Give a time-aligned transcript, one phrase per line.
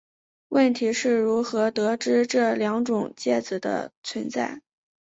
[0.47, 4.63] 问题是如何得知这两种介子的存在。